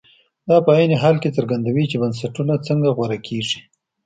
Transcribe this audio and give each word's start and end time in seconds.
دا 0.49 0.57
په 0.65 0.71
عین 0.77 0.91
حال 1.01 1.15
کې 1.23 1.35
څرګندوي 1.37 1.85
چې 1.91 1.95
بنسټونه 2.03 2.53
څنګه 2.67 2.89
غوره 2.97 3.17
کېږي. 3.27 3.59